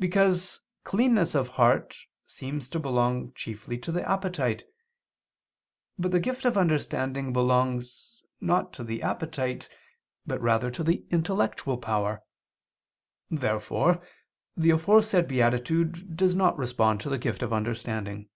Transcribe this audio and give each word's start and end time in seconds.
Because 0.00 0.62
cleanness 0.82 1.36
of 1.36 1.50
heart 1.50 1.96
seems 2.26 2.68
to 2.70 2.80
belong 2.80 3.32
chiefly 3.34 3.78
to 3.78 3.92
the 3.92 4.02
appetite. 4.10 4.64
But 5.96 6.10
the 6.10 6.18
gift 6.18 6.44
of 6.44 6.58
understanding 6.58 7.32
belongs, 7.32 8.24
not 8.40 8.72
to 8.72 8.82
the 8.82 9.02
appetite, 9.04 9.68
but 10.26 10.40
rather 10.40 10.68
to 10.72 10.82
the 10.82 11.04
intellectual 11.12 11.76
power. 11.76 12.24
Therefore 13.30 14.02
the 14.56 14.70
aforesaid 14.70 15.28
beatitude 15.28 16.16
does 16.16 16.34
not 16.34 16.58
respond 16.58 17.00
to 17.02 17.08
the 17.08 17.16
gift 17.16 17.44
of 17.44 17.52
understanding. 17.52 18.28